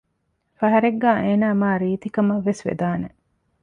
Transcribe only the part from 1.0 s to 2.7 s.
އޭނަ މާ ރީތީ ކަމަށްވެސް